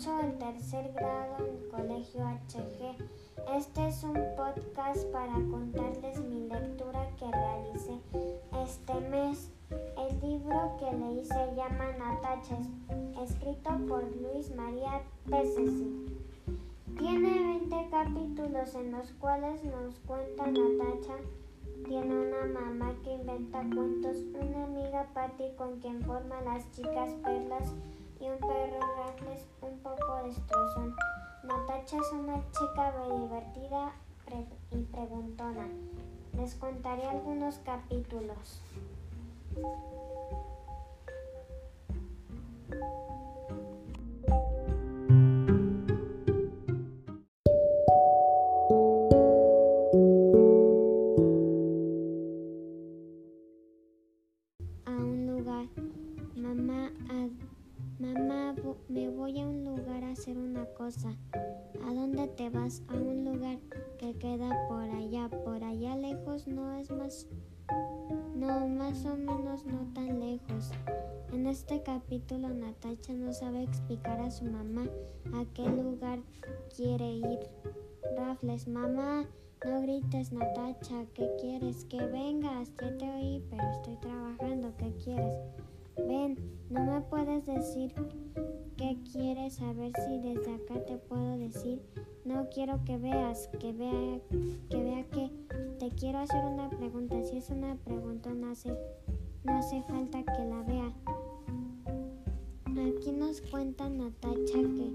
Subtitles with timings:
[0.00, 3.54] Curso el tercer grado en el Colegio HG.
[3.54, 7.98] Este es un podcast para contarles mi lectura que realicé
[8.64, 9.50] este mes.
[9.98, 12.56] El libro que leí se llama Natacha,
[13.22, 16.06] escrito por Luis María Pesesi.
[16.96, 21.16] Tiene 20 capítulos en los cuales nos cuenta Natacha.
[21.86, 27.74] Tiene una mamá que inventa cuentos, una amiga Patty con quien forma las chicas perlas
[28.20, 30.94] y un perro Raffles un poco destrozón.
[31.42, 33.92] Natacha es una chica muy divertida
[34.70, 35.66] y preguntona.
[36.36, 38.62] Les contaré algunos capítulos.
[54.84, 55.66] A un lugar.
[56.36, 56.90] Mamá,
[58.00, 58.54] mamá,
[58.88, 61.14] me voy a un lugar a hacer una cosa.
[61.86, 62.82] ¿A dónde te vas?
[62.88, 63.58] A un lugar
[63.98, 65.28] que queda por allá.
[65.44, 67.26] Por allá lejos no es más...
[68.34, 70.72] No, más o menos no tan lejos.
[71.32, 74.86] En este capítulo Natacha no sabe explicar a su mamá
[75.34, 76.20] a qué lugar
[76.74, 77.38] quiere ir.
[78.16, 79.26] Raffles, mamá,
[79.64, 81.84] no grites Natacha, ¿qué quieres?
[81.84, 85.34] Que vengas, ya te oí, pero estoy trabajando, ¿qué quieres?
[85.96, 86.36] Ven,
[86.70, 87.92] no me puedes decir
[88.76, 91.82] qué quieres, a ver si desde acá te puedo decir.
[92.24, 94.20] No quiero que veas, que vea,
[94.68, 95.30] que vea que
[95.78, 97.22] te quiero hacer una pregunta.
[97.24, 98.72] Si es una pregunta, no hace,
[99.44, 100.94] no hace falta que la vea.
[102.66, 104.92] Aquí nos cuenta Natacha que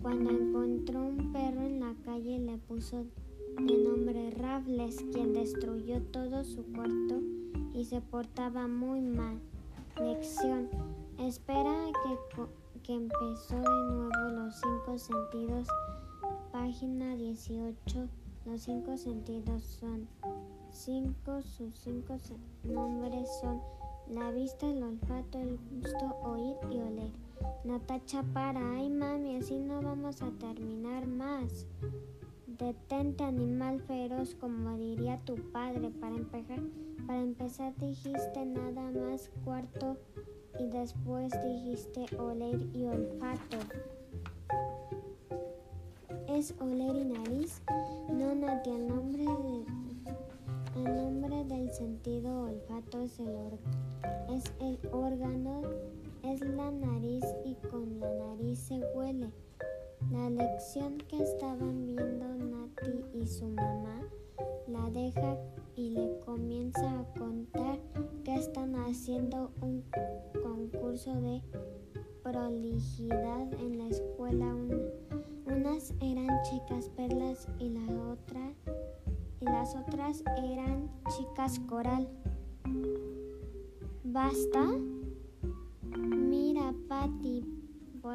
[0.00, 3.04] cuando encontró un perro en la calle le puso
[3.58, 7.20] de nombre Raffles, quien destruyó todo su cuarto
[7.74, 9.40] y se portaba muy mal.
[10.00, 10.68] Lección.
[11.18, 12.42] Espera que,
[12.82, 15.68] que empezó de nuevo los cinco sentidos.
[16.52, 18.08] Página 18.
[18.44, 20.06] Los cinco sentidos son
[20.70, 22.16] cinco, sus cinco
[22.64, 23.60] nombres son
[24.08, 27.10] la vista, el olfato, el gusto, oír y oler.
[27.64, 31.66] Natacha para, ay mami, así no vamos a terminar más.
[32.58, 35.90] Detente animal feroz, como diría tu padre.
[35.90, 36.58] Para empezar,
[37.06, 39.98] para empezar dijiste nada más cuarto
[40.58, 43.58] y después dijiste oler y olfato.
[46.28, 47.60] ¿Es oler y nariz?
[48.08, 49.24] No, Nati, el nombre,
[50.76, 53.58] el nombre del sentido olfato es el,
[54.34, 55.60] es el órgano,
[56.22, 59.30] es la nariz y con la nariz se huele.
[60.10, 64.02] La lección que estaban viendo Nati y su mamá
[64.68, 65.36] la deja
[65.74, 67.78] y le comienza a contar
[68.24, 69.84] que están haciendo un
[70.42, 71.42] concurso de
[72.22, 74.54] prolijidad en la escuela.
[75.46, 78.52] unas eran chicas perlas y la otra
[79.40, 82.08] y las otras eran chicas coral.
[84.04, 84.66] ¿Basta?
[85.96, 87.44] Mira, Patty,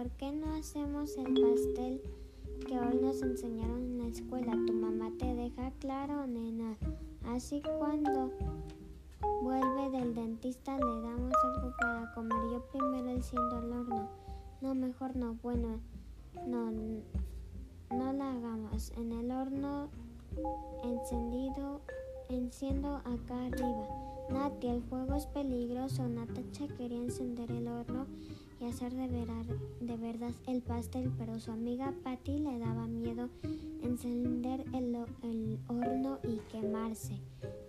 [0.01, 2.01] ¿por qué no hacemos el pastel
[2.67, 4.53] que hoy nos enseñaron en la escuela?
[4.66, 6.75] Tu mamá te deja claro, nena.
[7.28, 8.31] Así cuando
[9.44, 12.40] vuelve del dentista le damos algo para comer.
[12.51, 14.09] Yo primero enciendo el horno.
[14.61, 15.35] No, mejor no.
[15.44, 15.79] Bueno,
[16.47, 18.91] no, no la hagamos.
[18.97, 19.90] En el horno
[20.84, 21.81] encendido,
[22.28, 23.88] enciendo acá arriba.
[24.31, 26.09] Nati, el fuego es peligroso.
[26.09, 28.07] Natacha quería encender el horno
[28.61, 29.45] y hacer de, verar,
[29.79, 33.29] de verdad el pastel, pero su amiga Patty le daba miedo
[33.81, 37.19] encender el, el horno y quemarse.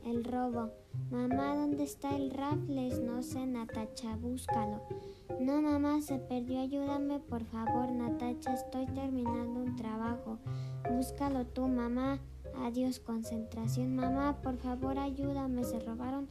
[0.04, 0.70] El robo.
[1.10, 3.00] Mamá, ¿dónde está el Raffles?
[3.00, 4.82] No sé, Natacha, búscalo.
[5.40, 6.60] No, mamá, se perdió.
[6.60, 8.52] Ayúdame, por favor, Natacha.
[8.52, 10.38] Estoy terminando un trabajo.
[10.90, 12.18] Búscalo tú, mamá.
[12.64, 13.96] Adiós, concentración.
[13.96, 15.64] Mamá, por favor, ayúdame.
[15.64, 16.28] Se robaron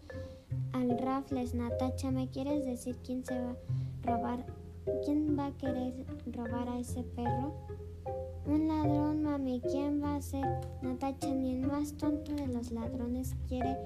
[0.74, 1.56] al Raffles.
[1.56, 3.56] Natacha, ¿me quieres decir quién se va
[4.04, 4.46] robar?
[5.06, 7.54] ¿Quién va a querer robar a ese perro?
[8.46, 9.62] Un ladrón, mami.
[9.62, 10.46] ¿Quién va a ser?
[10.82, 13.78] Natacha, ni el más tonto de los ladrones quiere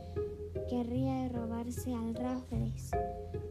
[0.70, 2.92] querría robarse al Raffles.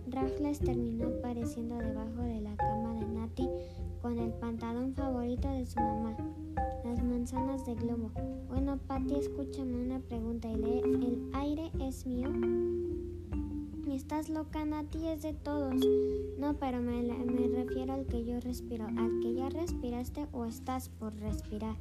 [0.08, 3.48] Raffles terminó apareciendo debajo de la cama de Nati
[4.02, 6.16] con el pantalón favorito de su mamá,
[6.84, 8.10] las manzanas de globo.
[8.48, 10.50] Bueno, Patty, escúchame una pregunta.
[10.50, 12.28] ¿El, el aire es mío?
[14.04, 15.08] ¿Estás loca, Nati?
[15.08, 15.76] Es de todos.
[16.38, 18.84] No, pero me, me, refiero al que yo respiro.
[18.84, 21.74] ¿Al que ya respiraste o estás por respirar?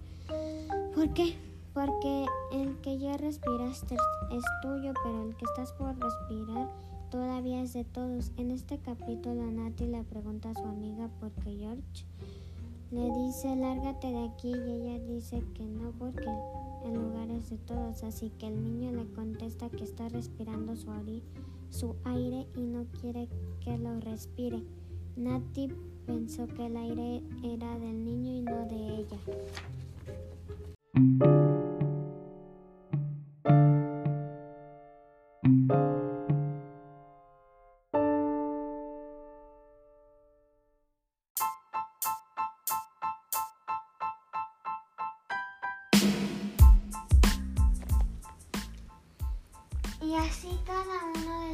[0.95, 1.35] ¿Por qué?
[1.73, 3.95] Porque el que ya respiraste
[4.31, 6.69] es tuyo, pero el que estás por respirar
[7.11, 8.31] todavía es de todos.
[8.37, 12.05] En este capítulo, Nati le pregunta a su amiga por qué George
[12.89, 16.29] le dice lárgate de aquí y ella dice que no porque
[16.85, 20.91] el lugar es de todos, así que el niño le contesta que está respirando su,
[21.69, 23.27] su aire y no quiere
[23.63, 24.63] que lo respire.
[25.15, 25.69] Nati
[26.05, 29.17] pensó que el aire era del niño y no de ella.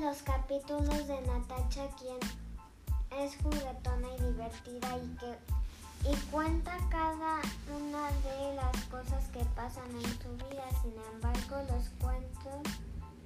[0.09, 2.17] Los capítulos de Natacha, quien
[3.21, 7.39] es juguetona y divertida y que y cuenta cada
[7.77, 10.65] una de las cosas que pasan en su vida.
[10.81, 12.73] Sin embargo, los cuentos,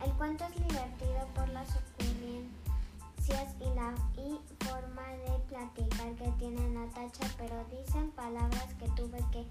[0.04, 6.68] el cuento es divertido por las ocurrencias y la y forma de platicar que tiene
[6.68, 9.48] Natacha, pero dicen palabras que tuve que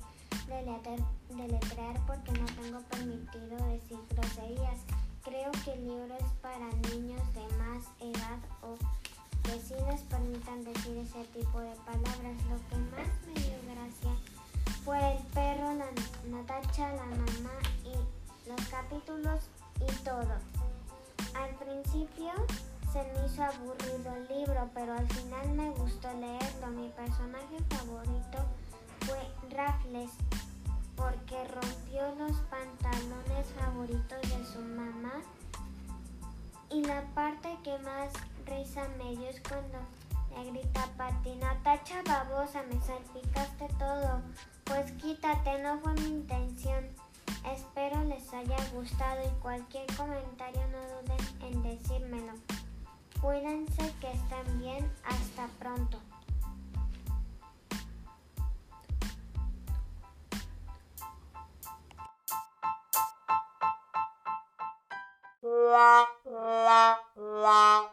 [1.34, 4.80] deletrear porque no tengo permitido decir groserías.
[5.24, 8.76] Creo que el libro es para niños de más edad o
[9.44, 12.36] que sí les permitan decir ese tipo de palabras.
[12.50, 14.10] Lo que más me dio gracia
[14.84, 15.86] fue el perro, la
[16.28, 19.40] Natacha, la mamá y los capítulos
[19.80, 20.34] y todo.
[21.34, 22.32] Al principio
[22.92, 26.66] se me hizo aburrido el libro, pero al final me gustó leerlo.
[26.68, 28.38] Mi personaje favorito
[29.06, 30.10] fue Raffles
[30.96, 35.22] porque rompió los pantalones favoritos de su mamá
[36.70, 38.12] y la parte que más
[38.46, 39.78] risa me dio es cuando
[40.34, 44.22] le grita Patina, tacha babosa, me salpicaste todo.
[44.64, 46.88] Pues quítate, no fue mi intención.
[47.50, 52.32] Espero les haya gustado y cualquier comentario no duden en decírmelo.
[53.20, 54.90] Cuídense que estén bien.
[55.04, 55.98] Hasta pronto.
[65.72, 66.06] La
[66.66, 67.00] la
[67.42, 67.91] la